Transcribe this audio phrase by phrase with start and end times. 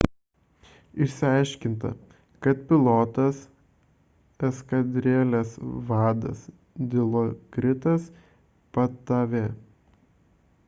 [1.05, 1.89] išsiaiškinta
[2.45, 3.41] kad pilotas–
[4.47, 5.51] eskadrilės
[5.91, 6.41] vadas
[6.95, 8.07] dilokritas
[8.79, 9.43] pattavee